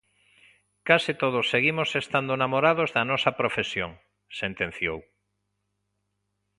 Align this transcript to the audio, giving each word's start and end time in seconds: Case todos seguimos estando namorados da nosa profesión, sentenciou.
Case 0.87 1.11
todos 1.23 1.49
seguimos 1.53 1.89
estando 2.03 2.33
namorados 2.43 2.89
da 2.95 3.03
nosa 3.11 3.31
profesión, 3.39 3.91
sentenciou. 4.39 4.99